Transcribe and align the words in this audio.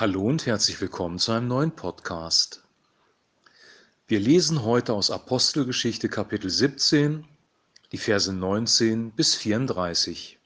Hallo 0.00 0.22
und 0.22 0.46
herzlich 0.46 0.80
willkommen 0.80 1.18
zu 1.18 1.32
einem 1.32 1.48
neuen 1.48 1.72
Podcast. 1.72 2.62
Wir 4.06 4.20
lesen 4.20 4.62
heute 4.62 4.92
aus 4.94 5.10
Apostelgeschichte 5.10 6.08
Kapitel 6.08 6.48
17, 6.50 7.24
die 7.90 7.98
Verse 7.98 8.32
19 8.32 9.10
bis 9.10 9.34
34. 9.34 10.38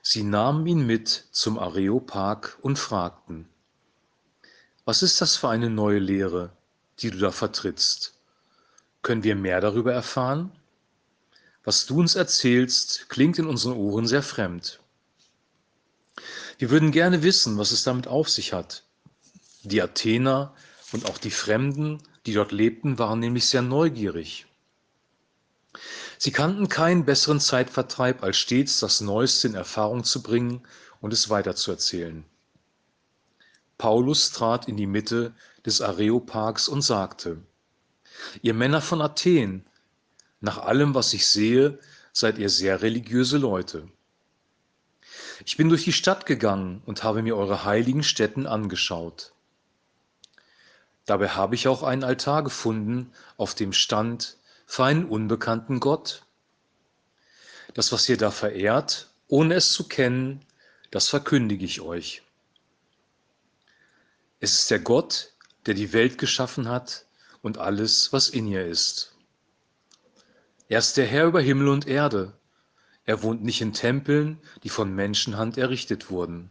Sie 0.00 0.22
nahmen 0.22 0.66
ihn 0.66 0.86
mit 0.86 1.26
zum 1.32 1.58
Areopag 1.58 2.56
und 2.62 2.78
fragten, 2.78 3.46
was 4.86 5.02
ist 5.02 5.20
das 5.20 5.36
für 5.36 5.50
eine 5.50 5.68
neue 5.68 5.98
Lehre, 5.98 6.50
die 7.00 7.10
du 7.10 7.18
da 7.18 7.30
vertrittst? 7.30 8.14
Können 9.02 9.22
wir 9.22 9.36
mehr 9.36 9.60
darüber 9.60 9.92
erfahren? 9.92 10.50
Was 11.62 11.84
du 11.84 12.00
uns 12.00 12.14
erzählst, 12.14 13.10
klingt 13.10 13.38
in 13.38 13.44
unseren 13.44 13.76
Ohren 13.76 14.06
sehr 14.06 14.22
fremd. 14.22 14.80
Wir 16.62 16.70
würden 16.70 16.92
gerne 16.92 17.24
wissen, 17.24 17.58
was 17.58 17.72
es 17.72 17.82
damit 17.82 18.06
auf 18.06 18.28
sich 18.28 18.52
hat. 18.52 18.84
Die 19.64 19.82
Athener 19.82 20.54
und 20.92 21.06
auch 21.06 21.18
die 21.18 21.32
Fremden, 21.32 22.00
die 22.24 22.34
dort 22.34 22.52
lebten, 22.52 23.00
waren 23.00 23.18
nämlich 23.18 23.46
sehr 23.46 23.62
neugierig. 23.62 24.46
Sie 26.18 26.30
kannten 26.30 26.68
keinen 26.68 27.04
besseren 27.04 27.40
Zeitvertreib, 27.40 28.22
als 28.22 28.36
stets 28.36 28.78
das 28.78 29.00
Neueste 29.00 29.48
in 29.48 29.56
Erfahrung 29.56 30.04
zu 30.04 30.22
bringen 30.22 30.64
und 31.00 31.12
es 31.12 31.28
weiterzuerzählen. 31.28 32.24
Paulus 33.76 34.30
trat 34.30 34.68
in 34.68 34.76
die 34.76 34.86
Mitte 34.86 35.34
des 35.66 35.80
Areopags 35.80 36.68
und 36.68 36.82
sagte, 36.82 37.42
Ihr 38.40 38.54
Männer 38.54 38.82
von 38.82 39.02
Athen, 39.02 39.66
nach 40.40 40.58
allem, 40.58 40.94
was 40.94 41.12
ich 41.12 41.26
sehe, 41.26 41.80
seid 42.12 42.38
ihr 42.38 42.50
sehr 42.50 42.82
religiöse 42.82 43.38
Leute. 43.38 43.88
Ich 45.44 45.56
bin 45.56 45.68
durch 45.68 45.84
die 45.84 45.92
Stadt 45.92 46.26
gegangen 46.26 46.82
und 46.86 47.02
habe 47.02 47.22
mir 47.22 47.36
eure 47.36 47.64
heiligen 47.64 48.02
Stätten 48.02 48.46
angeschaut. 48.46 49.32
Dabei 51.04 51.30
habe 51.30 51.56
ich 51.56 51.66
auch 51.66 51.82
einen 51.82 52.04
Altar 52.04 52.44
gefunden, 52.44 53.12
auf 53.36 53.54
dem 53.54 53.72
stand 53.72 54.36
für 54.66 54.84
einen 54.84 55.04
unbekannten 55.04 55.80
Gott. 55.80 56.22
Das, 57.74 57.90
was 57.90 58.08
ihr 58.08 58.16
da 58.16 58.30
verehrt, 58.30 59.10
ohne 59.26 59.54
es 59.54 59.72
zu 59.72 59.88
kennen, 59.88 60.44
das 60.90 61.08
verkündige 61.08 61.64
ich 61.64 61.80
euch. 61.80 62.22
Es 64.38 64.54
ist 64.54 64.70
der 64.70 64.78
Gott, 64.78 65.32
der 65.66 65.74
die 65.74 65.92
Welt 65.92 66.18
geschaffen 66.18 66.68
hat 66.68 67.06
und 67.40 67.58
alles, 67.58 68.12
was 68.12 68.28
in 68.28 68.46
ihr 68.46 68.66
ist. 68.66 69.14
Er 70.68 70.78
ist 70.78 70.96
der 70.96 71.06
Herr 71.06 71.26
über 71.26 71.40
Himmel 71.40 71.68
und 71.68 71.86
Erde 71.86 72.32
er 73.04 73.22
wohnt 73.22 73.42
nicht 73.42 73.60
in 73.60 73.72
Tempeln, 73.72 74.38
die 74.62 74.68
von 74.68 74.94
Menschenhand 74.94 75.58
errichtet 75.58 76.10
wurden. 76.10 76.50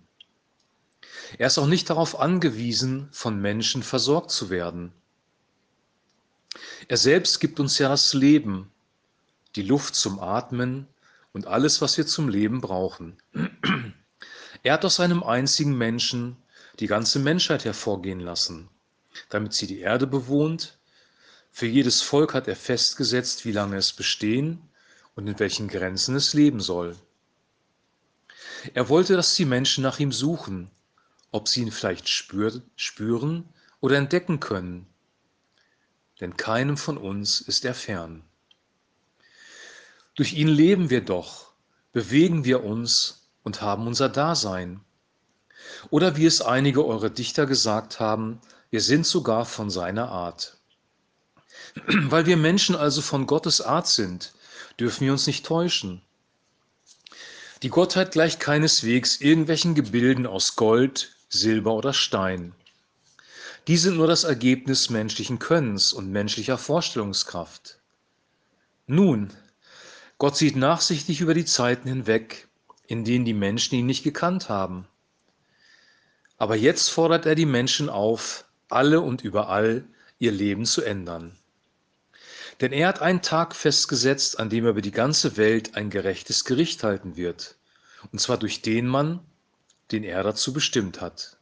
Er 1.38 1.48
ist 1.48 1.58
auch 1.58 1.68
nicht 1.68 1.90
darauf 1.90 2.20
angewiesen, 2.20 3.08
von 3.12 3.40
Menschen 3.40 3.84
versorgt 3.84 4.32
zu 4.32 4.50
werden. 4.50 4.92
Er 6.90 6.98
selbst 6.98 7.40
gibt 7.40 7.60
uns 7.60 7.78
ja 7.78 7.88
das 7.88 8.14
Leben, 8.14 8.70
die 9.56 9.62
Luft 9.62 9.96
zum 9.96 10.20
Atmen 10.20 10.88
und 11.32 11.48
alles, 11.48 11.82
was 11.82 11.98
wir 11.98 12.06
zum 12.06 12.28
Leben 12.28 12.60
brauchen. 12.60 13.18
Er 14.64 14.74
hat 14.74 14.84
aus 14.84 15.00
einem 15.00 15.24
einzigen 15.24 15.78
Menschen 15.78 16.36
die 16.80 16.88
ganze 16.88 17.20
Menschheit 17.20 17.64
hervorgehen 17.64 18.20
lassen, 18.20 18.70
damit 19.30 19.54
sie 19.54 19.68
die 19.68 19.80
Erde 19.80 20.06
bewohnt. 20.06 20.78
Für 21.52 21.66
jedes 21.68 22.02
Volk 22.02 22.34
hat 22.34 22.48
er 22.50 22.56
festgesetzt, 22.58 23.46
wie 23.46 23.52
lange 23.54 23.78
es 23.78 23.94
bestehen 23.94 24.62
und 25.16 25.28
in 25.28 25.40
welchen 25.40 25.68
Grenzen 25.68 26.16
es 26.16 26.34
leben 26.34 26.60
soll. 26.60 26.96
Er 28.74 28.90
wollte, 28.90 29.16
dass 29.16 29.36
die 29.36 29.46
Menschen 29.46 29.84
nach 29.84 30.00
ihm 30.00 30.12
suchen, 30.12 30.70
ob 31.32 31.48
sie 31.48 31.62
ihn 31.62 31.72
vielleicht 31.72 32.08
spüren 32.10 33.50
oder 33.80 33.98
entdecken 33.98 34.40
können. 34.40 34.86
Denn 36.20 36.38
keinem 36.38 36.78
von 36.78 36.98
uns 36.98 37.42
ist 37.42 37.66
er 37.66 37.74
fern. 37.74 38.24
Durch 40.16 40.34
ihn 40.34 40.48
leben 40.48 40.90
wir 40.90 41.02
doch, 41.02 41.54
bewegen 41.94 42.44
wir 42.46 42.64
uns 42.64 43.28
und 43.44 43.62
haben 43.62 43.88
unser 43.88 44.10
Dasein. 44.10 44.82
Oder 45.90 46.16
wie 46.18 46.26
es 46.26 46.42
einige 46.42 46.86
eure 46.86 47.10
Dichter 47.10 47.46
gesagt 47.46 48.00
haben, 48.00 48.40
wir 48.70 48.82
sind 48.82 49.06
sogar 49.06 49.46
von 49.46 49.70
seiner 49.70 50.10
Art. 50.10 50.58
Weil 51.88 52.26
wir 52.26 52.38
Menschen 52.38 52.76
also 52.76 53.02
von 53.02 53.26
Gottes 53.26 53.62
Art 53.62 53.88
sind, 53.88 54.34
dürfen 54.80 55.06
wir 55.06 55.12
uns 55.12 55.28
nicht 55.28 55.46
täuschen. 55.46 56.02
Die 57.64 57.70
Gottheit 57.70 58.12
gleicht 58.12 58.40
keineswegs 58.40 59.22
irgendwelchen 59.22 59.76
Gebilden 59.76 60.26
aus 60.26 60.56
Gold, 60.56 61.16
Silber 61.30 61.74
oder 61.74 61.94
Stein. 61.94 62.54
Die 63.68 63.78
sind 63.78 63.98
nur 63.98 64.08
das 64.08 64.24
Ergebnis 64.24 64.90
menschlichen 64.90 65.38
Könnens 65.38 65.94
und 65.94 66.12
menschlicher 66.12 66.58
Vorstellungskraft. 66.58 67.80
Nun, 68.88 69.32
Gott 70.18 70.36
sieht 70.36 70.56
nachsichtig 70.56 71.22
über 71.22 71.34
die 71.34 71.46
Zeiten 71.46 71.88
hinweg, 71.88 72.48
in 72.88 73.06
denen 73.06 73.26
die 73.26 73.34
Menschen 73.34 73.76
ihn 73.76 73.86
nicht 73.86 74.04
gekannt 74.04 74.50
haben. 74.50 74.88
Aber 76.38 76.56
jetzt 76.56 76.90
fordert 76.90 77.28
er 77.28 77.36
die 77.36 77.46
Menschen 77.46 77.88
auf, 77.88 78.46
alle 78.70 79.02
und 79.02 79.24
überall 79.24 79.86
ihr 80.18 80.32
Leben 80.32 80.66
zu 80.66 80.82
ändern. 80.82 81.38
Denn 82.62 82.72
er 82.72 82.88
hat 82.88 83.02
einen 83.02 83.24
Tag 83.24 83.56
festgesetzt, 83.56 84.40
an 84.40 84.50
dem 84.50 84.66
er 84.66 84.72
über 84.72 84.84
die 84.84 84.92
ganze 84.92 85.36
Welt 85.36 85.76
ein 85.76 85.90
gerechtes 85.90 86.46
Gericht 86.46 86.84
halten 86.84 87.18
wird. 87.18 87.56
Und 88.12 88.20
zwar 88.20 88.38
durch 88.38 88.62
den 88.62 88.88
Mann, 88.88 89.20
den 89.92 90.04
er 90.04 90.22
dazu 90.24 90.54
bestimmt 90.54 91.02
hat. 91.02 91.38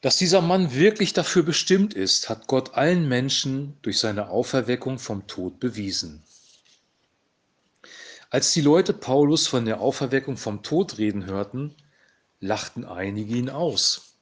Dass 0.00 0.16
dieser 0.16 0.42
Mann 0.42 0.74
wirklich 0.74 1.12
dafür 1.12 1.44
bestimmt 1.44 1.94
ist, 1.94 2.28
hat 2.28 2.48
Gott 2.48 2.74
allen 2.74 3.08
Menschen 3.08 3.78
durch 3.82 4.00
seine 4.00 4.28
Auferweckung 4.28 4.98
vom 4.98 5.28
Tod 5.28 5.60
bewiesen. 5.60 6.24
Als 8.28 8.52
die 8.52 8.60
Leute 8.60 8.94
Paulus 8.94 9.46
von 9.46 9.64
der 9.64 9.80
Auferweckung 9.80 10.36
vom 10.36 10.64
Tod 10.64 10.98
reden 10.98 11.26
hörten, 11.26 11.76
lachten 12.40 12.84
einige 12.84 13.36
ihn 13.36 13.50
aus. 13.50 14.16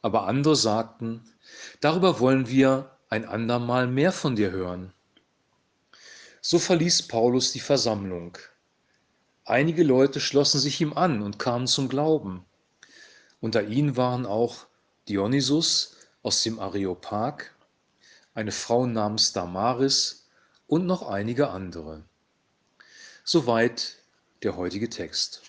Aber 0.00 0.26
andere 0.26 0.56
sagten, 0.56 1.22
darüber 1.80 2.18
wollen 2.20 2.48
wir 2.48 2.96
ein 3.12 3.26
andermal 3.26 3.88
mehr 3.88 4.10
von 4.10 4.36
dir 4.36 4.52
hören. 4.52 4.90
So 6.40 6.58
verließ 6.58 7.08
Paulus 7.08 7.52
die 7.52 7.60
Versammlung. 7.60 8.38
Einige 9.44 9.82
Leute 9.82 10.18
schlossen 10.18 10.58
sich 10.58 10.80
ihm 10.80 10.94
an 10.94 11.20
und 11.20 11.38
kamen 11.38 11.66
zum 11.66 11.90
Glauben. 11.90 12.46
Unter 13.38 13.64
ihnen 13.64 13.98
waren 13.98 14.24
auch 14.24 14.64
Dionysus 15.10 15.96
aus 16.22 16.42
dem 16.42 16.58
Areopag, 16.58 17.50
eine 18.32 18.50
Frau 18.50 18.86
namens 18.86 19.34
Damaris 19.34 20.30
und 20.66 20.86
noch 20.86 21.06
einige 21.06 21.50
andere. 21.50 22.02
Soweit 23.24 23.98
der 24.42 24.56
heutige 24.56 24.88
Text. 24.88 25.42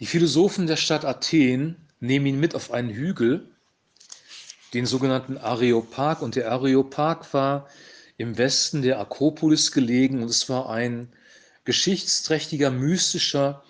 Die 0.00 0.06
Philosophen 0.06 0.66
der 0.66 0.76
Stadt 0.76 1.04
Athen 1.04 1.76
nehmen 2.00 2.24
ihn 2.24 2.40
mit 2.40 2.54
auf 2.54 2.70
einen 2.70 2.88
Hügel 2.88 3.53
den 4.74 4.86
sogenannten 4.86 5.38
Areopag. 5.38 6.20
Und 6.20 6.36
der 6.36 6.50
Areopag 6.50 7.32
war 7.32 7.68
im 8.16 8.36
Westen 8.36 8.82
der 8.82 9.00
Akropolis 9.00 9.72
gelegen 9.72 10.22
und 10.22 10.28
es 10.28 10.48
war 10.48 10.68
ein 10.68 11.12
geschichtsträchtiger, 11.64 12.70
mystischer 12.70 13.62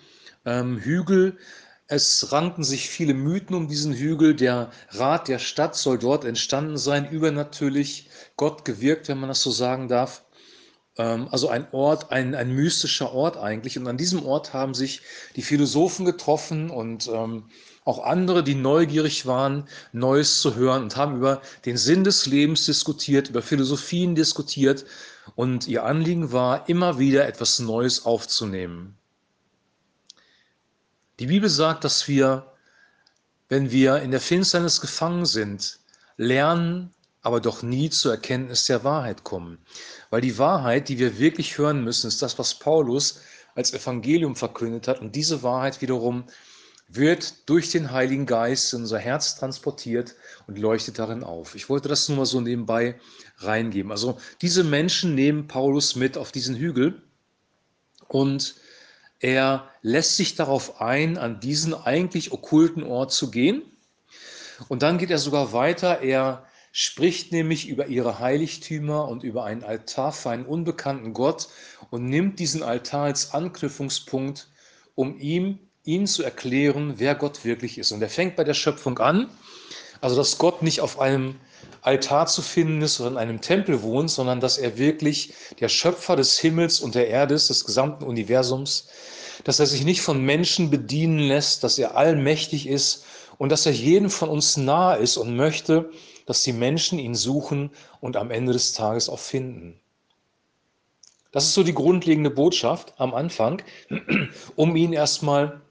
ähm, 0.45 0.79
Hügel. 0.79 1.37
Es 1.87 2.31
ranken 2.31 2.63
sich 2.63 2.89
viele 2.89 3.13
Mythen 3.13 3.55
um 3.55 3.67
diesen 3.67 3.93
Hügel. 3.93 4.35
Der 4.35 4.71
Rat 4.89 5.27
der 5.27 5.39
Stadt 5.39 5.75
soll 5.75 5.99
dort 5.99 6.25
entstanden 6.25 6.77
sein, 6.77 7.09
übernatürlich 7.09 8.09
Gott 8.37 8.65
gewirkt, 8.65 9.07
wenn 9.07 9.19
man 9.19 9.29
das 9.29 9.41
so 9.41 9.51
sagen 9.51 9.87
darf. 9.87 10.24
Ähm, 10.97 11.27
also 11.31 11.49
ein 11.49 11.67
Ort, 11.71 12.11
ein, 12.11 12.35
ein 12.35 12.51
mystischer 12.51 13.13
Ort 13.13 13.37
eigentlich. 13.37 13.77
Und 13.77 13.87
an 13.87 13.97
diesem 13.97 14.25
Ort 14.25 14.53
haben 14.53 14.73
sich 14.73 15.01
die 15.35 15.41
Philosophen 15.41 16.05
getroffen 16.05 16.69
und 16.69 17.07
ähm, 17.07 17.45
auch 17.83 18.03
andere, 18.03 18.43
die 18.43 18.55
neugierig 18.55 19.27
waren, 19.27 19.67
Neues 19.91 20.41
zu 20.41 20.55
hören 20.55 20.83
und 20.83 20.95
haben 20.95 21.17
über 21.17 21.41
den 21.65 21.77
Sinn 21.77 22.03
des 22.03 22.25
Lebens 22.25 22.65
diskutiert, 22.65 23.29
über 23.29 23.43
Philosophien 23.43 24.15
diskutiert. 24.15 24.85
Und 25.35 25.67
ihr 25.67 25.83
Anliegen 25.83 26.31
war, 26.31 26.67
immer 26.67 26.97
wieder 26.97 27.27
etwas 27.27 27.59
Neues 27.59 28.05
aufzunehmen. 28.05 28.97
Die 31.19 31.27
Bibel 31.27 31.49
sagt, 31.49 31.83
dass 31.83 32.07
wir, 32.07 32.51
wenn 33.49 33.71
wir 33.71 33.97
in 33.97 34.11
der 34.11 34.19
Finsternis 34.19 34.81
gefangen 34.81 35.25
sind, 35.25 35.79
lernen, 36.17 36.94
aber 37.25 37.41
doch 37.41 37.63
nie 37.63 37.89
zur 37.89 38.11
Erkenntnis 38.11 38.67
der 38.67 38.83
Wahrheit 38.83 39.23
kommen. 39.23 39.57
Weil 40.11 40.21
die 40.21 40.37
Wahrheit, 40.37 40.89
die 40.89 40.99
wir 40.99 41.17
wirklich 41.17 41.57
hören 41.57 41.83
müssen, 41.83 42.07
ist 42.07 42.21
das, 42.21 42.37
was 42.37 42.59
Paulus 42.59 43.19
als 43.55 43.73
Evangelium 43.73 44.35
verkündet 44.35 44.87
hat. 44.87 45.01
Und 45.01 45.15
diese 45.15 45.41
Wahrheit 45.41 45.81
wiederum 45.81 46.25
wird 46.87 47.49
durch 47.49 47.71
den 47.71 47.91
Heiligen 47.91 48.27
Geist 48.27 48.71
in 48.75 48.81
unser 48.81 48.99
Herz 48.99 49.37
transportiert 49.37 50.13
und 50.45 50.59
leuchtet 50.59 50.99
darin 50.99 51.23
auf. 51.23 51.55
Ich 51.55 51.67
wollte 51.67 51.89
das 51.89 52.07
nur 52.09 52.19
mal 52.19 52.25
so 52.27 52.41
nebenbei 52.41 52.99
reingeben. 53.39 53.91
Also 53.91 54.19
diese 54.43 54.63
Menschen 54.63 55.15
nehmen 55.15 55.47
Paulus 55.47 55.95
mit 55.95 56.19
auf 56.19 56.31
diesen 56.31 56.55
Hügel 56.55 57.01
und 58.07 58.53
er 59.19 59.67
lässt 59.81 60.15
sich 60.15 60.35
darauf 60.35 60.79
ein, 60.79 61.17
an 61.17 61.39
diesen 61.39 61.73
eigentlich 61.73 62.31
okkulten 62.31 62.83
Ort 62.83 63.11
zu 63.11 63.31
gehen. 63.31 63.63
Und 64.67 64.83
dann 64.83 64.99
geht 64.99 65.09
er 65.09 65.17
sogar 65.17 65.53
weiter. 65.53 66.01
Er 66.01 66.45
spricht 66.77 67.31
nämlich 67.31 67.69
über 67.69 67.87
ihre 67.87 68.19
Heiligtümer 68.19 69.07
und 69.07 69.23
über 69.23 69.45
einen 69.45 69.63
Altar 69.63 70.11
für 70.11 70.31
einen 70.31 70.45
unbekannten 70.45 71.13
Gott 71.13 71.47
und 71.89 72.03
nimmt 72.09 72.37
diesen 72.37 72.63
Altar 72.63 73.05
als 73.05 73.33
Anknüpfungspunkt, 73.33 74.49
um 74.93 75.17
ihm, 75.17 75.59
ihnen 75.85 76.05
zu 76.05 76.21
erklären, 76.21 76.95
wer 76.97 77.15
Gott 77.15 77.45
wirklich 77.45 77.77
ist. 77.77 77.93
Und 77.93 78.01
er 78.01 78.09
fängt 78.09 78.35
bei 78.35 78.43
der 78.43 78.53
Schöpfung 78.53 78.99
an, 78.99 79.29
also 80.01 80.17
dass 80.17 80.37
Gott 80.37 80.63
nicht 80.63 80.81
auf 80.81 80.99
einem 80.99 81.35
Altar 81.79 82.27
zu 82.27 82.41
finden 82.41 82.81
ist 82.81 82.99
oder 82.99 83.11
in 83.11 83.17
einem 83.19 83.39
Tempel 83.39 83.81
wohnt, 83.81 84.11
sondern 84.11 84.41
dass 84.41 84.57
er 84.57 84.77
wirklich 84.77 85.33
der 85.61 85.69
Schöpfer 85.69 86.17
des 86.17 86.37
Himmels 86.37 86.81
und 86.81 86.93
der 86.93 87.07
Erde 87.07 87.35
ist, 87.35 87.49
des 87.49 87.63
gesamten 87.63 88.03
Universums, 88.03 88.89
dass 89.45 89.61
er 89.61 89.65
sich 89.65 89.85
nicht 89.85 90.01
von 90.01 90.21
Menschen 90.25 90.69
bedienen 90.69 91.19
lässt, 91.19 91.63
dass 91.63 91.79
er 91.79 91.95
allmächtig 91.95 92.67
ist 92.67 93.05
und 93.37 93.49
dass 93.53 93.65
er 93.65 93.71
jedem 93.71 94.09
von 94.09 94.27
uns 94.27 94.57
nahe 94.57 94.97
ist 94.97 95.15
und 95.15 95.37
möchte, 95.37 95.89
dass 96.25 96.43
die 96.43 96.53
Menschen 96.53 96.99
ihn 96.99 97.15
suchen 97.15 97.71
und 98.01 98.17
am 98.17 98.31
Ende 98.31 98.53
des 98.53 98.73
Tages 98.73 99.09
auch 99.09 99.19
finden. 99.19 99.79
Das 101.31 101.43
ist 101.43 101.53
so 101.53 101.63
die 101.63 101.73
grundlegende 101.73 102.29
Botschaft 102.29 102.93
am 102.97 103.13
Anfang, 103.13 103.61
um 104.55 104.75
ihn 104.75 104.93
erstmal 104.93 105.61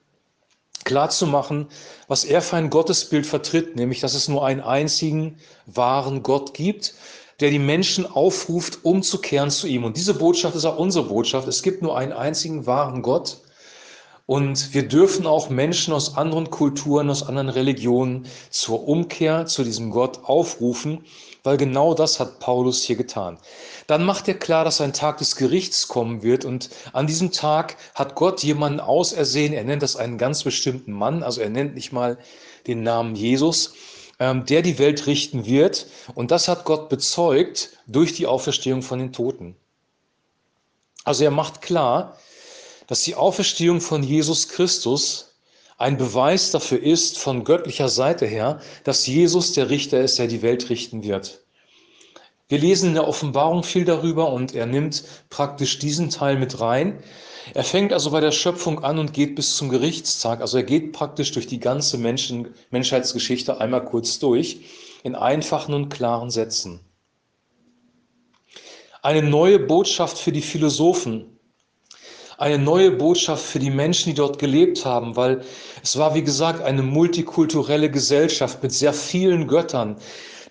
klarzumachen, 0.83 1.67
was 2.07 2.23
er 2.23 2.41
für 2.41 2.57
ein 2.57 2.69
Gottesbild 2.69 3.25
vertritt, 3.25 3.75
nämlich 3.75 3.99
dass 3.99 4.13
es 4.13 4.27
nur 4.27 4.45
einen 4.45 4.61
einzigen 4.61 5.37
wahren 5.65 6.21
Gott 6.21 6.53
gibt, 6.53 6.93
der 7.39 7.49
die 7.49 7.59
Menschen 7.59 8.05
aufruft, 8.05 8.85
umzukehren 8.85 9.49
zu 9.49 9.67
ihm. 9.67 9.83
Und 9.83 9.97
diese 9.97 10.13
Botschaft 10.13 10.55
ist 10.55 10.65
auch 10.65 10.77
unsere 10.77 11.05
Botschaft. 11.05 11.47
Es 11.47 11.63
gibt 11.63 11.81
nur 11.81 11.97
einen 11.97 12.13
einzigen 12.13 12.65
wahren 12.65 13.01
Gott 13.01 13.39
und 14.25 14.73
wir 14.73 14.87
dürfen 14.87 15.27
auch 15.27 15.49
Menschen 15.49 15.93
aus 15.93 16.17
anderen 16.17 16.49
Kulturen, 16.49 17.09
aus 17.09 17.23
anderen 17.23 17.49
Religionen 17.49 18.25
zur 18.49 18.87
Umkehr 18.87 19.45
zu 19.45 19.63
diesem 19.63 19.91
Gott 19.91 20.19
aufrufen, 20.23 21.05
weil 21.43 21.57
genau 21.57 21.93
das 21.93 22.19
hat 22.19 22.39
Paulus 22.39 22.81
hier 22.81 22.95
getan. 22.95 23.37
Dann 23.85 24.03
macht 24.03 24.27
er 24.27 24.33
klar, 24.33 24.65
dass 24.65 24.81
ein 24.81 24.93
Tag 24.93 25.19
des 25.19 25.35
Gerichts 25.35 25.87
kommen 25.87 26.23
wird 26.23 26.43
und 26.43 26.71
an 26.93 27.05
diesem 27.05 27.31
Tag 27.31 27.77
hat 27.93 28.15
Gott 28.15 28.41
jemanden 28.41 28.79
ausersehen. 28.79 29.53
Er 29.53 29.63
nennt 29.63 29.83
das 29.83 29.95
einen 29.95 30.17
ganz 30.17 30.43
bestimmten 30.43 30.91
Mann, 30.91 31.21
also 31.21 31.41
er 31.41 31.51
nennt 31.51 31.75
nicht 31.75 31.91
mal 31.91 32.17
den 32.65 32.81
Namen 32.81 33.15
Jesus, 33.15 33.75
ähm, 34.19 34.43
der 34.47 34.63
die 34.63 34.79
Welt 34.79 35.05
richten 35.05 35.45
wird. 35.45 35.85
Und 36.15 36.31
das 36.31 36.47
hat 36.47 36.65
Gott 36.65 36.89
bezeugt 36.89 37.77
durch 37.85 38.13
die 38.13 38.25
Auferstehung 38.25 38.81
von 38.81 38.97
den 38.97 39.13
Toten. 39.13 39.55
Also 41.03 41.23
er 41.23 41.31
macht 41.31 41.61
klar, 41.61 42.17
dass 42.87 43.03
die 43.03 43.15
Auferstehung 43.15 43.81
von 43.81 44.03
Jesus 44.03 44.49
Christus 44.49 45.35
ein 45.77 45.97
Beweis 45.97 46.51
dafür 46.51 46.81
ist, 46.81 47.17
von 47.17 47.43
göttlicher 47.43 47.89
Seite 47.89 48.25
her, 48.25 48.61
dass 48.83 49.07
Jesus 49.07 49.53
der 49.53 49.69
Richter 49.69 50.01
ist, 50.01 50.17
der 50.19 50.27
die 50.27 50.41
Welt 50.41 50.69
richten 50.69 51.03
wird. 51.03 51.41
Wir 52.47 52.59
lesen 52.59 52.89
in 52.89 52.93
der 52.93 53.07
Offenbarung 53.07 53.63
viel 53.63 53.85
darüber 53.85 54.31
und 54.31 54.53
er 54.53 54.67
nimmt 54.67 55.03
praktisch 55.29 55.79
diesen 55.79 56.11
Teil 56.11 56.37
mit 56.37 56.61
rein. 56.61 57.03
Er 57.53 57.63
fängt 57.63 57.91
also 57.91 58.11
bei 58.11 58.21
der 58.21 58.31
Schöpfung 58.31 58.83
an 58.83 58.99
und 58.99 59.13
geht 59.13 59.35
bis 59.35 59.57
zum 59.57 59.69
Gerichtstag. 59.69 60.41
Also 60.41 60.57
er 60.57 60.63
geht 60.63 60.93
praktisch 60.93 61.31
durch 61.31 61.47
die 61.47 61.59
ganze 61.59 61.97
Menschen, 61.97 62.53
Menschheitsgeschichte 62.69 63.59
einmal 63.59 63.83
kurz 63.83 64.19
durch, 64.19 64.61
in 65.03 65.15
einfachen 65.15 65.73
und 65.73 65.89
klaren 65.89 66.29
Sätzen. 66.29 66.79
Eine 69.01 69.23
neue 69.23 69.59
Botschaft 69.59 70.17
für 70.17 70.31
die 70.31 70.41
Philosophen, 70.41 71.34
eine 72.37 72.57
neue 72.57 72.91
Botschaft 72.91 73.45
für 73.45 73.59
die 73.59 73.69
Menschen, 73.69 74.09
die 74.09 74.15
dort 74.15 74.39
gelebt 74.39 74.85
haben, 74.85 75.15
weil 75.15 75.41
es 75.83 75.97
war, 75.97 76.15
wie 76.15 76.23
gesagt, 76.23 76.61
eine 76.61 76.81
multikulturelle 76.81 77.89
Gesellschaft 77.89 78.61
mit 78.61 78.73
sehr 78.73 78.93
vielen 78.93 79.47
Göttern. 79.47 79.97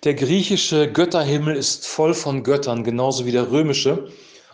Der 0.03 0.13
griechische 0.13 0.91
Götterhimmel 0.91 1.55
ist 1.55 1.87
voll 1.87 2.13
von 2.13 2.43
Göttern, 2.43 2.83
genauso 2.83 3.25
wie 3.25 3.31
der 3.31 3.51
römische. 3.51 4.07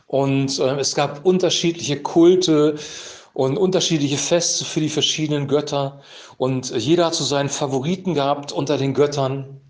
Und 0.07 0.59
äh, 0.59 0.75
es 0.79 0.95
gab 0.95 1.25
unterschiedliche 1.25 2.01
Kulte 2.01 2.75
und 3.33 3.57
unterschiedliche 3.57 4.17
Feste 4.17 4.65
für 4.65 4.81
die 4.81 4.89
verschiedenen 4.89 5.47
Götter. 5.47 6.01
Und 6.37 6.71
jeder 6.75 7.05
hat 7.05 7.15
so 7.15 7.23
seinen 7.23 7.49
Favoriten 7.49 8.13
gehabt 8.13 8.51
unter 8.51 8.77
den 8.77 8.93
Göttern. 8.93 9.61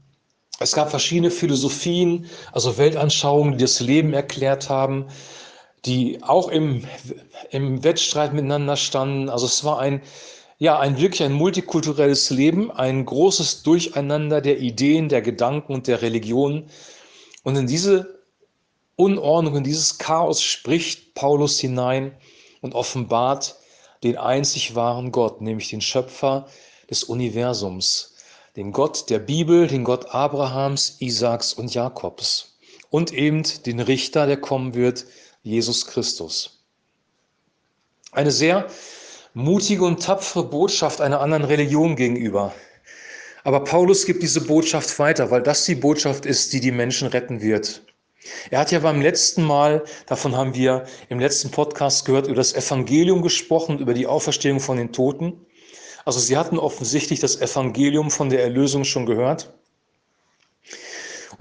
Es 0.59 0.73
gab 0.73 0.89
verschiedene 0.89 1.31
Philosophien, 1.31 2.25
also 2.51 2.77
Weltanschauungen, 2.77 3.53
die 3.53 3.63
das 3.63 3.79
Leben 3.79 4.13
erklärt 4.13 4.69
haben 4.69 5.07
die 5.85 6.21
auch 6.21 6.49
im, 6.49 6.85
im 7.49 7.83
Wettstreit 7.83 8.33
miteinander 8.33 8.75
standen. 8.75 9.29
Also 9.29 9.45
es 9.45 9.63
war 9.63 9.79
ein, 9.79 10.01
ja, 10.59 10.79
ein 10.79 10.99
wirklich 10.99 11.23
ein 11.23 11.33
multikulturelles 11.33 12.29
Leben, 12.29 12.71
ein 12.71 13.05
großes 13.05 13.63
Durcheinander 13.63 14.41
der 14.41 14.59
Ideen, 14.59 15.09
der 15.09 15.21
Gedanken 15.21 15.73
und 15.73 15.87
der 15.87 16.01
Religionen. 16.01 16.69
Und 17.43 17.55
in 17.55 17.65
diese 17.65 18.19
Unordnung, 18.95 19.55
in 19.55 19.63
dieses 19.63 19.97
Chaos 19.97 20.43
spricht 20.43 21.15
Paulus 21.15 21.59
hinein 21.59 22.15
und 22.61 22.75
offenbart 22.75 23.55
den 24.03 24.17
einzig 24.17 24.75
wahren 24.75 25.11
Gott, 25.11 25.41
nämlich 25.41 25.69
den 25.69 25.81
Schöpfer 25.81 26.47
des 26.89 27.03
Universums, 27.03 28.15
den 28.55 28.71
Gott 28.71 29.09
der 29.09 29.19
Bibel, 29.19 29.67
den 29.67 29.83
Gott 29.83 30.13
Abrahams, 30.13 30.97
Isaaks 30.99 31.53
und 31.53 31.73
Jakobs 31.73 32.57
und 32.91 33.13
eben 33.13 33.43
den 33.65 33.79
Richter, 33.79 34.27
der 34.27 34.37
kommen 34.37 34.75
wird, 34.75 35.05
Jesus 35.43 35.85
Christus. 35.87 36.59
Eine 38.11 38.31
sehr 38.31 38.67
mutige 39.33 39.83
und 39.83 40.03
tapfere 40.03 40.43
Botschaft 40.43 41.01
einer 41.01 41.21
anderen 41.21 41.45
Religion 41.45 41.95
gegenüber. 41.95 42.53
Aber 43.43 43.63
Paulus 43.63 44.05
gibt 44.05 44.21
diese 44.21 44.41
Botschaft 44.41 44.99
weiter, 44.99 45.31
weil 45.31 45.41
das 45.41 45.65
die 45.65 45.75
Botschaft 45.75 46.25
ist, 46.25 46.53
die 46.53 46.59
die 46.59 46.71
Menschen 46.71 47.07
retten 47.07 47.41
wird. 47.41 47.81
Er 48.51 48.59
hat 48.59 48.71
ja 48.71 48.79
beim 48.79 49.01
letzten 49.01 49.43
Mal, 49.43 49.83
davon 50.05 50.35
haben 50.35 50.53
wir 50.53 50.85
im 51.09 51.19
letzten 51.19 51.49
Podcast 51.49 52.05
gehört, 52.05 52.27
über 52.27 52.35
das 52.35 52.53
Evangelium 52.53 53.23
gesprochen, 53.23 53.79
über 53.79 53.95
die 53.95 54.05
Auferstehung 54.05 54.59
von 54.59 54.77
den 54.77 54.91
Toten. 54.91 55.45
Also 56.05 56.19
sie 56.19 56.37
hatten 56.37 56.59
offensichtlich 56.59 57.19
das 57.19 57.41
Evangelium 57.41 58.11
von 58.11 58.29
der 58.29 58.43
Erlösung 58.43 58.83
schon 58.83 59.07
gehört. 59.07 59.51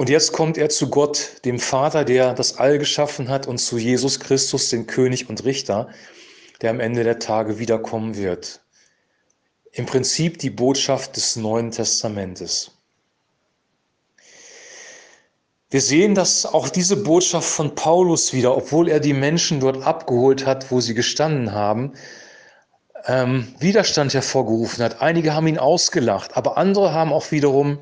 Und 0.01 0.09
jetzt 0.09 0.33
kommt 0.33 0.57
er 0.57 0.71
zu 0.71 0.89
Gott, 0.89 1.45
dem 1.45 1.59
Vater, 1.59 2.07
der 2.07 2.33
das 2.33 2.57
All 2.57 2.79
geschaffen 2.79 3.29
hat, 3.29 3.47
und 3.47 3.59
zu 3.59 3.77
Jesus 3.77 4.19
Christus, 4.19 4.71
dem 4.71 4.87
König 4.87 5.29
und 5.29 5.45
Richter, 5.45 5.91
der 6.63 6.71
am 6.71 6.81
Ende 6.81 7.05
der 7.05 7.19
Tage 7.19 7.59
wiederkommen 7.59 8.17
wird. 8.17 8.63
Im 9.73 9.85
Prinzip 9.85 10.39
die 10.39 10.49
Botschaft 10.49 11.17
des 11.17 11.37
Neuen 11.37 11.71
Testamentes. 11.71 12.71
Wir 15.69 15.83
sehen, 15.83 16.15
dass 16.15 16.47
auch 16.47 16.71
diese 16.71 16.97
Botschaft 16.97 17.51
von 17.51 17.75
Paulus 17.75 18.33
wieder, 18.33 18.57
obwohl 18.57 18.89
er 18.89 19.01
die 19.01 19.13
Menschen 19.13 19.61
dort 19.61 19.87
abgeholt 19.87 20.47
hat, 20.47 20.71
wo 20.71 20.81
sie 20.81 20.95
gestanden 20.95 21.53
haben, 21.53 21.93
ähm, 23.05 23.55
Widerstand 23.59 24.15
hervorgerufen 24.15 24.83
hat. 24.83 25.03
Einige 25.03 25.35
haben 25.35 25.47
ihn 25.47 25.59
ausgelacht, 25.59 26.39
aber 26.39 26.57
andere 26.57 26.95
haben 26.95 27.13
auch 27.13 27.33
wiederum 27.33 27.81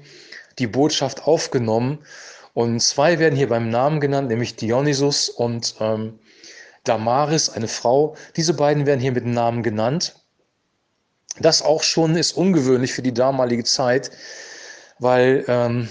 die 0.58 0.66
Botschaft 0.66 1.24
aufgenommen. 1.26 1.98
Und 2.54 2.80
zwei 2.80 3.18
werden 3.18 3.36
hier 3.36 3.48
beim 3.48 3.70
Namen 3.70 4.00
genannt, 4.00 4.28
nämlich 4.28 4.56
Dionysus 4.56 5.28
und 5.28 5.76
ähm, 5.80 6.18
Damaris, 6.84 7.50
eine 7.50 7.68
Frau. 7.68 8.16
Diese 8.36 8.54
beiden 8.54 8.86
werden 8.86 9.00
hier 9.00 9.12
mit 9.12 9.26
Namen 9.26 9.62
genannt. 9.62 10.16
Das 11.40 11.62
auch 11.62 11.82
schon 11.82 12.16
ist 12.16 12.32
ungewöhnlich 12.32 12.92
für 12.92 13.02
die 13.02 13.14
damalige 13.14 13.64
Zeit, 13.64 14.10
weil 14.98 15.44
ähm, 15.46 15.88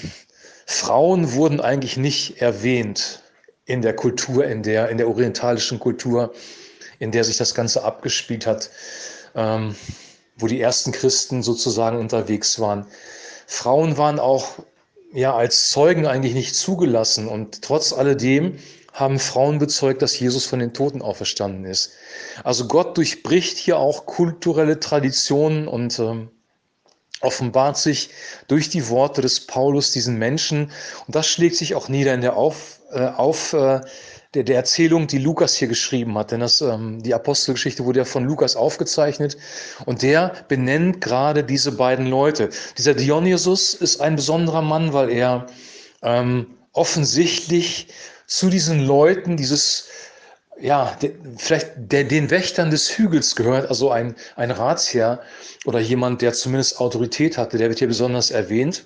Frauen 0.65 1.33
wurden 1.33 1.61
eigentlich 1.61 1.95
nicht 1.95 2.41
erwähnt 2.41 3.23
in 3.65 3.81
der 3.81 3.95
Kultur, 3.95 4.45
in 4.45 4.63
der, 4.63 4.89
in 4.89 4.97
der 4.97 5.07
orientalischen 5.07 5.79
Kultur, 5.79 6.33
in 6.99 7.11
der 7.11 7.23
sich 7.23 7.37
das 7.37 7.53
Ganze 7.53 7.83
abgespielt 7.83 8.45
hat, 8.45 8.69
ähm, 9.35 9.75
wo 10.37 10.47
die 10.47 10.59
ersten 10.59 10.91
Christen 10.91 11.43
sozusagen 11.43 11.97
unterwegs 11.97 12.59
waren. 12.59 12.85
Frauen 13.47 13.97
waren 13.97 14.19
auch 14.19 14.59
ja 15.13 15.35
als 15.35 15.69
Zeugen 15.69 16.05
eigentlich 16.05 16.35
nicht 16.35 16.55
zugelassen 16.55 17.27
und 17.27 17.61
trotz 17.61 17.93
alledem 17.93 18.59
haben 18.91 19.19
Frauen 19.19 19.57
bezeugt, 19.57 20.01
dass 20.01 20.19
Jesus 20.19 20.45
von 20.45 20.59
den 20.59 20.73
Toten 20.73 21.01
auferstanden 21.01 21.65
ist. 21.65 21.91
Also 22.43 22.67
Gott 22.67 22.97
durchbricht 22.97 23.57
hier 23.57 23.77
auch 23.77 24.05
kulturelle 24.05 24.79
Traditionen 24.79 25.67
und 25.67 25.97
ähm, 25.99 26.29
offenbart 27.21 27.77
sich 27.77 28.09
durch 28.47 28.69
die 28.69 28.89
Worte 28.89 29.21
des 29.21 29.47
Paulus 29.47 29.91
diesen 29.91 30.17
Menschen 30.17 30.71
und 31.05 31.15
das 31.15 31.27
schlägt 31.27 31.55
sich 31.55 31.73
auch 31.73 31.87
nieder 31.89 32.13
in 32.13 32.21
der 32.21 32.35
Auf, 32.35 32.81
äh, 32.91 33.05
auf 33.05 33.53
äh, 33.53 33.81
der, 34.37 34.43
der 34.43 34.57
Erzählung, 34.57 35.07
die 35.07 35.17
Lukas 35.17 35.55
hier 35.55 35.67
geschrieben 35.67 36.15
hat. 36.17 36.31
Denn 36.31 36.41
das, 36.41 36.61
ähm, 36.61 37.01
die 37.01 37.13
Apostelgeschichte 37.13 37.83
wurde 37.85 37.99
ja 37.99 38.05
von 38.05 38.23
Lukas 38.23 38.55
aufgezeichnet 38.55 39.35
und 39.85 40.03
der 40.03 40.33
benennt 40.47 41.01
gerade 41.01 41.43
diese 41.43 41.71
beiden 41.71 42.05
Leute. 42.05 42.49
Dieser 42.77 42.93
Dionysus 42.93 43.73
ist 43.73 43.99
ein 43.99 44.15
besonderer 44.15 44.61
Mann, 44.61 44.93
weil 44.93 45.09
er 45.09 45.47
ähm, 46.03 46.47
offensichtlich 46.71 47.87
zu 48.27 48.49
diesen 48.49 48.85
Leuten 48.85 49.37
dieses 49.37 49.87
ja, 50.59 50.97
vielleicht 51.37 51.71
der, 51.77 52.03
den 52.03 52.31
Wächtern 52.31 52.71
des 52.71 52.97
Hügels 52.97 53.35
gehört, 53.35 53.69
also 53.69 53.91
ein, 53.91 54.15
ein 54.35 54.49
Ratsherr 54.49 55.21
oder 55.65 55.79
jemand, 55.79 56.23
der 56.23 56.33
zumindest 56.33 56.79
Autorität 56.79 57.37
hatte, 57.37 57.59
der 57.59 57.69
wird 57.69 57.77
hier 57.77 57.87
besonders 57.87 58.31
erwähnt. 58.31 58.83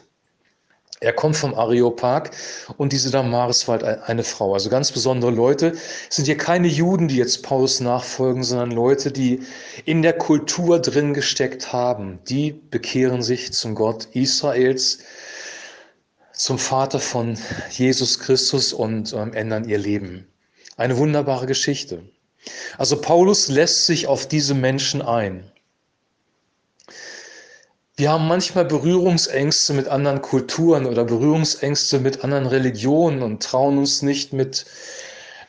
Er 1.03 1.13
kommt 1.13 1.35
vom 1.35 1.55
Areopag 1.55 2.29
und 2.77 2.93
diese 2.93 3.09
Damaris 3.09 3.67
war 3.67 3.79
halt 3.79 4.03
eine 4.03 4.23
Frau. 4.23 4.53
Also 4.53 4.69
ganz 4.69 4.91
besondere 4.91 5.31
Leute. 5.31 5.73
Es 6.07 6.17
sind 6.17 6.25
hier 6.25 6.37
keine 6.37 6.67
Juden, 6.67 7.07
die 7.07 7.15
jetzt 7.15 7.41
Paulus 7.41 7.79
nachfolgen, 7.79 8.43
sondern 8.43 8.69
Leute, 8.69 9.11
die 9.11 9.41
in 9.85 10.03
der 10.03 10.13
Kultur 10.13 10.79
drin 10.79 11.15
gesteckt 11.15 11.73
haben. 11.73 12.19
Die 12.29 12.51
bekehren 12.51 13.23
sich 13.23 13.51
zum 13.51 13.73
Gott 13.73 14.09
Israels, 14.13 14.99
zum 16.33 16.59
Vater 16.59 16.99
von 16.99 17.35
Jesus 17.71 18.19
Christus 18.19 18.71
und 18.71 19.11
ähm, 19.13 19.33
ändern 19.33 19.67
ihr 19.67 19.79
Leben. 19.79 20.27
Eine 20.77 20.97
wunderbare 20.97 21.47
Geschichte. 21.47 22.03
Also 22.77 23.01
Paulus 23.01 23.47
lässt 23.47 23.87
sich 23.87 24.05
auf 24.05 24.27
diese 24.27 24.53
Menschen 24.53 25.01
ein. 25.01 25.50
Wir 28.01 28.09
haben 28.09 28.27
manchmal 28.27 28.65
Berührungsängste 28.65 29.73
mit 29.73 29.87
anderen 29.87 30.23
Kulturen 30.23 30.87
oder 30.87 31.05
Berührungsängste 31.05 31.99
mit 31.99 32.23
anderen 32.23 32.47
Religionen 32.47 33.21
und 33.21 33.43
trauen 33.43 33.77
uns 33.77 34.01
nicht 34.01 34.33
mit 34.33 34.65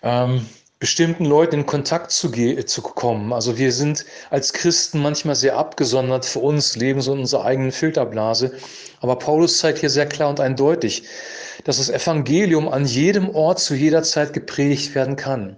ähm, 0.03 0.45
bestimmten 0.79 1.25
Leuten 1.25 1.61
in 1.61 1.65
Kontakt 1.65 2.11
zu, 2.11 2.31
zu 2.31 2.83
kommen. 2.83 3.33
Also 3.33 3.57
wir 3.57 3.73
sind 3.73 4.05
als 4.29 4.53
Christen 4.53 5.01
manchmal 5.01 5.35
sehr 5.35 5.57
abgesondert 5.57 6.27
für 6.27 6.41
uns, 6.41 6.77
leben 6.77 7.01
so 7.01 7.15
in 7.15 7.21
unserer 7.21 7.47
eigenen 7.47 7.73
Filterblase. 7.73 8.53
Aber 9.01 9.17
Paulus 9.17 9.57
zeigt 9.57 9.79
hier 9.79 9.89
sehr 9.89 10.07
klar 10.07 10.29
und 10.29 10.39
eindeutig, 10.39 11.05
dass 11.65 11.79
das 11.79 11.89
Evangelium 11.89 12.69
an 12.69 12.85
jedem 12.85 13.31
Ort 13.31 13.61
zu 13.61 13.75
jeder 13.75 14.03
Zeit 14.03 14.35
gepredigt 14.35 14.95
werden 14.95 15.17
kann. 15.17 15.57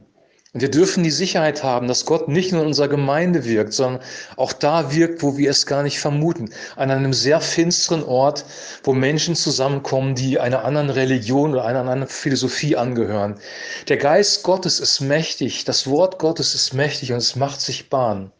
Und 0.54 0.60
wir 0.60 0.70
dürfen 0.70 1.02
die 1.02 1.10
Sicherheit 1.10 1.64
haben, 1.64 1.88
dass 1.88 2.06
Gott 2.06 2.28
nicht 2.28 2.52
nur 2.52 2.60
in 2.60 2.68
unserer 2.68 2.86
Gemeinde 2.86 3.44
wirkt, 3.44 3.72
sondern 3.72 4.00
auch 4.36 4.52
da 4.52 4.94
wirkt, 4.94 5.20
wo 5.20 5.36
wir 5.36 5.50
es 5.50 5.66
gar 5.66 5.82
nicht 5.82 5.98
vermuten. 5.98 6.48
An 6.76 6.92
einem 6.92 7.12
sehr 7.12 7.40
finsteren 7.40 8.04
Ort, 8.04 8.44
wo 8.84 8.92
Menschen 8.92 9.34
zusammenkommen, 9.34 10.14
die 10.14 10.38
einer 10.38 10.64
anderen 10.64 10.90
Religion 10.90 11.50
oder 11.52 11.64
einer 11.64 11.80
anderen 11.80 12.06
Philosophie 12.06 12.76
angehören. 12.76 13.34
Der 13.88 13.96
Geist 13.96 14.44
Gottes 14.44 14.78
ist 14.78 15.00
mächtig, 15.00 15.64
das 15.64 15.88
Wort 15.88 16.20
Gottes 16.20 16.54
ist 16.54 16.72
mächtig 16.72 17.10
und 17.10 17.18
es 17.18 17.34
macht 17.34 17.60
sich 17.60 17.90
Bahn. 17.90 18.30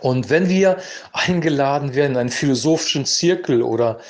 Und 0.00 0.28
wenn 0.28 0.48
wir 0.48 0.78
eingeladen 1.12 1.94
werden 1.94 2.12
in 2.12 2.18
einen 2.18 2.30
philosophischen 2.30 3.06
Zirkel 3.06 3.62
oder 3.62 4.00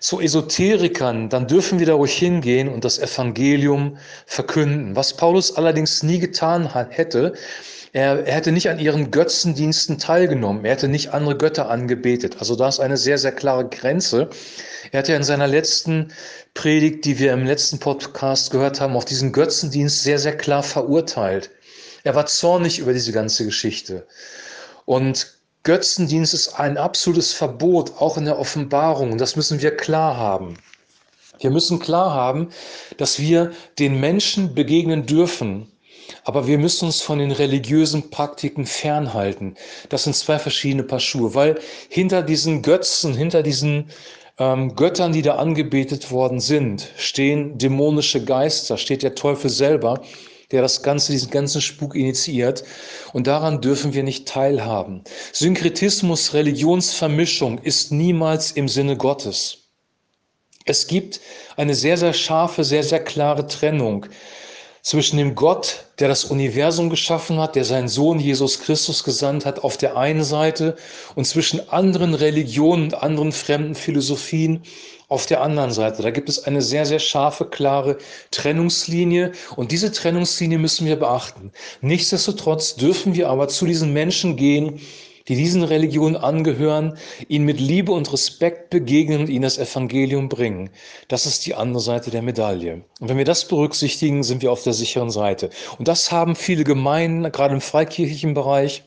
zu 0.00 0.20
Esoterikern, 0.20 1.28
dann 1.28 1.46
dürfen 1.46 1.78
wir 1.78 1.86
da 1.86 1.94
ruhig 1.94 2.16
hingehen 2.16 2.68
und 2.68 2.84
das 2.84 2.98
Evangelium 2.98 3.98
verkünden. 4.26 4.96
Was 4.96 5.14
Paulus 5.14 5.56
allerdings 5.56 6.02
nie 6.02 6.18
getan 6.18 6.72
hätte, 6.90 7.34
er, 7.92 8.26
er 8.26 8.34
hätte 8.34 8.52
nicht 8.52 8.70
an 8.70 8.78
ihren 8.78 9.10
Götzendiensten 9.10 9.98
teilgenommen, 9.98 10.64
er 10.64 10.72
hätte 10.72 10.88
nicht 10.88 11.12
andere 11.12 11.36
Götter 11.36 11.68
angebetet. 11.68 12.36
Also 12.38 12.56
da 12.56 12.68
ist 12.68 12.80
eine 12.80 12.96
sehr, 12.96 13.18
sehr 13.18 13.32
klare 13.32 13.68
Grenze. 13.68 14.30
Er 14.92 15.00
hat 15.00 15.08
ja 15.08 15.16
in 15.16 15.22
seiner 15.22 15.46
letzten 15.46 16.12
Predigt, 16.54 17.04
die 17.04 17.18
wir 17.18 17.32
im 17.32 17.44
letzten 17.44 17.78
Podcast 17.78 18.50
gehört 18.50 18.80
haben, 18.80 18.96
auf 18.96 19.04
diesen 19.04 19.32
Götzendienst 19.32 20.02
sehr, 20.02 20.18
sehr 20.18 20.36
klar 20.36 20.62
verurteilt. 20.62 21.50
Er 22.02 22.14
war 22.14 22.26
zornig 22.26 22.78
über 22.78 22.92
diese 22.92 23.12
ganze 23.12 23.44
Geschichte. 23.44 24.06
Und 24.86 25.39
Götzendienst 25.62 26.32
ist 26.32 26.58
ein 26.58 26.78
absolutes 26.78 27.32
Verbot, 27.32 27.92
auch 27.98 28.16
in 28.16 28.24
der 28.24 28.38
Offenbarung. 28.38 29.12
Und 29.12 29.20
das 29.20 29.36
müssen 29.36 29.60
wir 29.60 29.76
klar 29.76 30.16
haben. 30.16 30.56
Wir 31.38 31.50
müssen 31.50 31.78
klar 31.78 32.12
haben, 32.12 32.50
dass 32.96 33.18
wir 33.18 33.52
den 33.78 33.98
Menschen 33.98 34.54
begegnen 34.54 35.06
dürfen, 35.06 35.70
aber 36.24 36.46
wir 36.46 36.58
müssen 36.58 36.86
uns 36.86 37.00
von 37.00 37.18
den 37.18 37.30
religiösen 37.30 38.10
Praktiken 38.10 38.66
fernhalten. 38.66 39.54
Das 39.88 40.04
sind 40.04 40.16
zwei 40.16 40.38
verschiedene 40.38 40.82
Paar 40.82 41.00
Schuhe, 41.00 41.34
weil 41.34 41.58
hinter 41.88 42.22
diesen 42.22 42.62
Götzen, 42.62 43.14
hinter 43.14 43.42
diesen 43.42 43.90
ähm, 44.38 44.74
Göttern, 44.74 45.12
die 45.12 45.22
da 45.22 45.36
angebetet 45.36 46.10
worden 46.10 46.40
sind, 46.40 46.90
stehen 46.96 47.58
dämonische 47.58 48.24
Geister, 48.24 48.76
steht 48.76 49.02
der 49.02 49.14
Teufel 49.14 49.50
selber 49.50 50.02
der 50.52 50.62
das 50.62 50.82
Ganze, 50.82 51.12
diesen 51.12 51.30
ganzen 51.30 51.60
Spuk 51.60 51.94
initiiert. 51.94 52.64
Und 53.12 53.26
daran 53.26 53.60
dürfen 53.60 53.94
wir 53.94 54.02
nicht 54.02 54.26
teilhaben. 54.26 55.02
Synkretismus, 55.32 56.34
Religionsvermischung 56.34 57.58
ist 57.58 57.92
niemals 57.92 58.52
im 58.52 58.68
Sinne 58.68 58.96
Gottes. 58.96 59.58
Es 60.66 60.86
gibt 60.86 61.20
eine 61.56 61.74
sehr, 61.74 61.96
sehr 61.96 62.12
scharfe, 62.12 62.64
sehr, 62.64 62.82
sehr 62.84 63.02
klare 63.02 63.46
Trennung 63.46 64.06
zwischen 64.82 65.18
dem 65.18 65.34
Gott, 65.34 65.84
der 65.98 66.08
das 66.08 66.24
Universum 66.24 66.90
geschaffen 66.90 67.38
hat, 67.38 67.54
der 67.54 67.64
seinen 67.64 67.88
Sohn 67.88 68.18
Jesus 68.18 68.60
Christus 68.60 69.04
gesandt 69.04 69.44
hat, 69.44 69.62
auf 69.62 69.76
der 69.76 69.96
einen 69.96 70.24
Seite 70.24 70.76
und 71.14 71.26
zwischen 71.26 71.68
anderen 71.70 72.14
Religionen 72.14 72.84
und 72.84 72.94
anderen 72.94 73.32
fremden 73.32 73.74
Philosophien 73.74 74.62
auf 75.10 75.26
der 75.26 75.42
anderen 75.42 75.72
Seite. 75.72 76.02
Da 76.02 76.10
gibt 76.10 76.28
es 76.28 76.44
eine 76.44 76.62
sehr, 76.62 76.86
sehr 76.86 77.00
scharfe, 77.00 77.44
klare 77.44 77.98
Trennungslinie 78.30 79.32
und 79.56 79.72
diese 79.72 79.92
Trennungslinie 79.92 80.58
müssen 80.58 80.86
wir 80.86 80.96
beachten. 80.96 81.52
Nichtsdestotrotz 81.82 82.76
dürfen 82.76 83.14
wir 83.14 83.28
aber 83.28 83.48
zu 83.48 83.66
diesen 83.66 83.92
Menschen 83.92 84.36
gehen, 84.36 84.80
die 85.28 85.34
diesen 85.34 85.64
Religionen 85.64 86.16
angehören, 86.16 86.96
ihnen 87.28 87.44
mit 87.44 87.60
Liebe 87.60 87.92
und 87.92 88.12
Respekt 88.12 88.70
begegnen 88.70 89.20
und 89.20 89.28
ihnen 89.28 89.42
das 89.42 89.58
Evangelium 89.58 90.28
bringen. 90.28 90.70
Das 91.08 91.26
ist 91.26 91.44
die 91.44 91.54
andere 91.54 91.82
Seite 91.82 92.10
der 92.10 92.22
Medaille. 92.22 92.82
Und 93.00 93.08
wenn 93.08 93.18
wir 93.18 93.24
das 93.24 93.46
berücksichtigen, 93.46 94.22
sind 94.22 94.42
wir 94.42 94.52
auf 94.52 94.62
der 94.62 94.72
sicheren 94.72 95.10
Seite. 95.10 95.50
Und 95.78 95.88
das 95.88 96.10
haben 96.10 96.36
viele 96.36 96.64
Gemeinden, 96.64 97.30
gerade 97.32 97.54
im 97.54 97.60
freikirchlichen 97.60 98.34
Bereich, 98.34 98.84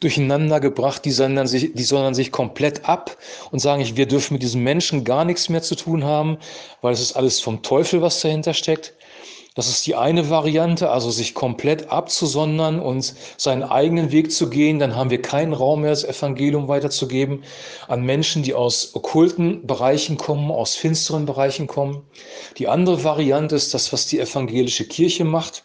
durcheinander 0.00 0.60
gebracht, 0.60 1.04
die 1.04 1.10
sondern, 1.10 1.46
sich, 1.46 1.72
die 1.74 1.82
sondern 1.82 2.14
sich 2.14 2.32
komplett 2.32 2.84
ab 2.84 3.16
und 3.50 3.58
sagen, 3.58 3.84
wir 3.96 4.06
dürfen 4.06 4.34
mit 4.34 4.42
diesen 4.42 4.62
Menschen 4.62 5.04
gar 5.04 5.24
nichts 5.24 5.48
mehr 5.48 5.62
zu 5.62 5.74
tun 5.74 6.04
haben, 6.04 6.38
weil 6.80 6.92
es 6.92 7.00
ist 7.00 7.16
alles 7.16 7.40
vom 7.40 7.62
Teufel, 7.62 8.02
was 8.02 8.20
dahinter 8.20 8.54
steckt. 8.54 8.94
Das 9.58 9.68
ist 9.68 9.84
die 9.88 9.96
eine 9.96 10.30
Variante, 10.30 10.88
also 10.88 11.10
sich 11.10 11.34
komplett 11.34 11.90
abzusondern 11.90 12.78
und 12.78 13.12
seinen 13.36 13.64
eigenen 13.64 14.12
Weg 14.12 14.30
zu 14.30 14.50
gehen. 14.50 14.78
Dann 14.78 14.94
haben 14.94 15.10
wir 15.10 15.20
keinen 15.20 15.52
Raum 15.52 15.80
mehr, 15.80 15.90
das 15.90 16.04
Evangelium 16.04 16.68
weiterzugeben 16.68 17.42
an 17.88 18.04
Menschen, 18.04 18.44
die 18.44 18.54
aus 18.54 18.94
okkulten 18.94 19.66
Bereichen 19.66 20.16
kommen, 20.16 20.52
aus 20.52 20.76
finsteren 20.76 21.26
Bereichen 21.26 21.66
kommen. 21.66 22.02
Die 22.58 22.68
andere 22.68 23.02
Variante 23.02 23.56
ist 23.56 23.74
das, 23.74 23.92
was 23.92 24.06
die 24.06 24.20
evangelische 24.20 24.86
Kirche 24.86 25.24
macht, 25.24 25.64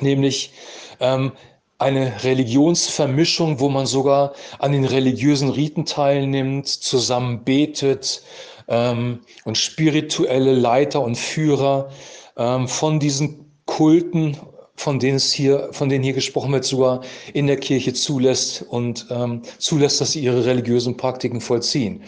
nämlich 0.00 0.52
ähm, 0.98 1.32
eine 1.80 2.24
Religionsvermischung, 2.24 3.58
wo 3.58 3.70
man 3.70 3.86
sogar 3.86 4.34
an 4.58 4.72
den 4.72 4.84
religiösen 4.84 5.48
Riten 5.48 5.86
teilnimmt, 5.86 6.68
zusammen 6.68 7.42
betet 7.42 8.22
ähm, 8.68 9.20
und 9.44 9.56
spirituelle 9.56 10.54
Leiter 10.54 11.00
und 11.00 11.16
Führer 11.16 11.90
ähm, 12.36 12.68
von 12.68 13.00
diesen 13.00 13.62
Kulten, 13.64 14.36
von 14.76 14.98
denen 14.98 15.16
es 15.16 15.32
hier, 15.32 15.70
von 15.72 15.88
denen 15.88 16.04
hier 16.04 16.12
gesprochen 16.12 16.52
wird, 16.52 16.64
sogar 16.64 17.02
in 17.32 17.46
der 17.46 17.56
Kirche 17.56 17.94
zulässt 17.94 18.62
und 18.68 19.06
ähm, 19.10 19.42
zulässt, 19.58 20.00
dass 20.00 20.12
sie 20.12 20.20
ihre 20.20 20.44
religiösen 20.44 20.96
Praktiken 20.98 21.40
vollziehen. 21.40 22.02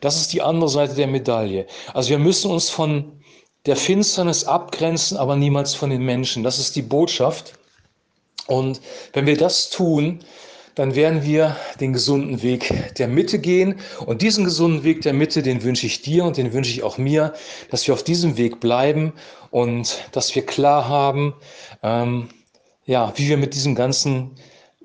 Das 0.00 0.20
ist 0.20 0.34
die 0.34 0.42
andere 0.42 0.68
Seite 0.68 0.94
der 0.94 1.06
Medaille. 1.06 1.66
Also 1.94 2.10
wir 2.10 2.18
müssen 2.18 2.50
uns 2.50 2.68
von 2.68 3.20
der 3.64 3.76
Finsternis 3.76 4.44
abgrenzen, 4.44 5.16
aber 5.16 5.36
niemals 5.36 5.74
von 5.74 5.88
den 5.88 6.02
Menschen. 6.02 6.42
Das 6.42 6.58
ist 6.58 6.76
die 6.76 6.82
Botschaft. 6.82 7.54
Und 8.46 8.80
wenn 9.12 9.26
wir 9.26 9.36
das 9.36 9.70
tun, 9.70 10.20
dann 10.74 10.94
werden 10.94 11.22
wir 11.22 11.56
den 11.80 11.92
gesunden 11.92 12.42
Weg 12.42 12.94
der 12.96 13.08
Mitte 13.08 13.38
gehen. 13.38 13.76
Und 14.06 14.22
diesen 14.22 14.44
gesunden 14.44 14.82
Weg 14.82 15.02
der 15.02 15.12
Mitte, 15.12 15.42
den 15.42 15.62
wünsche 15.62 15.86
ich 15.86 16.02
dir 16.02 16.24
und 16.24 16.36
den 16.36 16.52
wünsche 16.52 16.70
ich 16.70 16.82
auch 16.82 16.98
mir, 16.98 17.32
dass 17.70 17.86
wir 17.86 17.94
auf 17.94 18.02
diesem 18.02 18.36
Weg 18.36 18.60
bleiben 18.60 19.12
und 19.50 20.08
dass 20.12 20.34
wir 20.34 20.44
klar 20.44 20.88
haben, 20.88 21.34
ähm, 21.82 22.28
ja, 22.86 23.12
wie 23.16 23.28
wir 23.28 23.36
mit 23.36 23.54
diesem 23.54 23.74
ganzen 23.74 24.32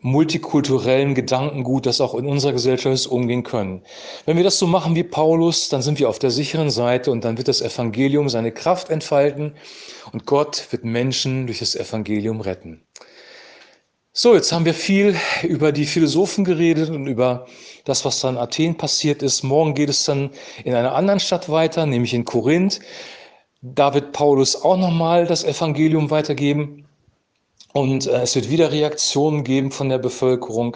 multikulturellen 0.01 1.13
Gedankengut, 1.13 1.85
das 1.85 1.99
auch 1.99 2.15
in 2.15 2.25
unserer 2.25 2.53
Gesellschaft 2.53 2.93
ist, 2.93 3.07
umgehen 3.07 3.43
können. 3.43 3.81
Wenn 4.25 4.37
wir 4.37 4.45
das 4.45 4.57
so 4.57 4.65
machen 4.65 4.95
wie 4.95 5.03
Paulus, 5.03 5.67
dann 5.69 5.81
sind 5.81 5.99
wir 5.99 6.07
auf 6.07 6.19
der 6.19 6.31
sicheren 6.31 6.69
Seite 6.69 7.11
und 7.11 7.25
dann 7.25 7.37
wird 7.37 7.49
das 7.49 7.61
Evangelium 7.61 8.29
seine 8.29 8.53
Kraft 8.53 8.89
entfalten 8.89 9.55
und 10.13 10.25
Gott 10.25 10.67
wird 10.71 10.85
Menschen 10.85 11.47
durch 11.47 11.59
das 11.59 11.75
Evangelium 11.75 12.39
retten. 12.39 12.81
So, 14.21 14.35
jetzt 14.35 14.51
haben 14.51 14.65
wir 14.65 14.73
viel 14.73 15.15
über 15.43 15.71
die 15.71 15.85
Philosophen 15.85 16.43
geredet 16.43 16.89
und 16.89 17.07
über 17.07 17.45
das, 17.85 18.03
was 18.03 18.19
dann 18.19 18.35
in 18.35 18.41
Athen 18.41 18.75
passiert 18.75 19.23
ist. 19.23 19.43
Morgen 19.43 19.73
geht 19.73 19.87
es 19.87 20.03
dann 20.03 20.31
in 20.65 20.73
einer 20.73 20.93
anderen 20.93 21.21
Stadt 21.21 21.47
weiter, 21.47 21.85
nämlich 21.85 22.13
in 22.13 22.25
Korinth. 22.25 22.81
Da 23.61 23.93
wird 23.93 24.11
Paulus 24.11 24.61
auch 24.61 24.75
nochmal 24.75 25.25
das 25.25 25.45
Evangelium 25.45 26.09
weitergeben 26.09 26.83
und 27.71 28.07
äh, 28.07 28.23
es 28.23 28.35
wird 28.35 28.49
wieder 28.49 28.73
Reaktionen 28.73 29.45
geben 29.45 29.71
von 29.71 29.87
der 29.87 29.99
Bevölkerung. 29.99 30.75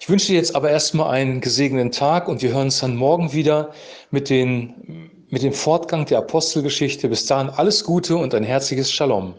Ich 0.00 0.08
wünsche 0.08 0.32
dir 0.32 0.38
jetzt 0.38 0.56
aber 0.56 0.68
erstmal 0.68 1.12
einen 1.12 1.40
gesegneten 1.40 1.92
Tag 1.92 2.26
und 2.26 2.42
wir 2.42 2.52
hören 2.52 2.62
uns 2.62 2.80
dann 2.80 2.96
morgen 2.96 3.32
wieder 3.32 3.70
mit, 4.10 4.28
den, 4.28 5.08
mit 5.30 5.44
dem 5.44 5.52
Fortgang 5.52 6.04
der 6.06 6.18
Apostelgeschichte. 6.18 7.08
Bis 7.08 7.26
dahin 7.26 7.48
alles 7.48 7.84
Gute 7.84 8.16
und 8.16 8.34
ein 8.34 8.42
herzliches 8.42 8.90
Shalom. 8.90 9.34